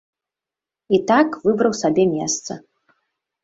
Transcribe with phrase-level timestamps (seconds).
[0.99, 2.61] І так выбраў сабе месца.